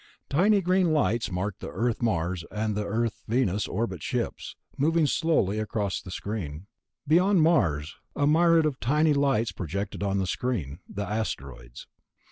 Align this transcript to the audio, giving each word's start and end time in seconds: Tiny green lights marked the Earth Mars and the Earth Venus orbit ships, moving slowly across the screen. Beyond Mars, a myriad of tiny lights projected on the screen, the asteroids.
Tiny 0.31 0.61
green 0.61 0.93
lights 0.93 1.31
marked 1.31 1.59
the 1.59 1.69
Earth 1.69 2.01
Mars 2.01 2.43
and 2.49 2.73
the 2.73 2.87
Earth 2.87 3.21
Venus 3.27 3.67
orbit 3.67 4.01
ships, 4.01 4.55
moving 4.75 5.05
slowly 5.05 5.59
across 5.59 6.01
the 6.01 6.09
screen. 6.09 6.65
Beyond 7.07 7.43
Mars, 7.43 7.97
a 8.15 8.25
myriad 8.25 8.65
of 8.65 8.79
tiny 8.79 9.13
lights 9.13 9.51
projected 9.51 10.01
on 10.01 10.17
the 10.17 10.25
screen, 10.25 10.79
the 10.89 11.05
asteroids. 11.07 11.85